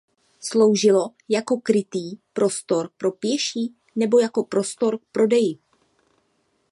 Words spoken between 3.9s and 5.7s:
nebo jako prostor k prodeji.